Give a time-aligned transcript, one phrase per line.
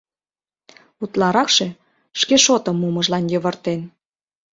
[1.03, 1.67] Утларакше
[2.19, 3.81] шке шотым мумыжлан йывыртен.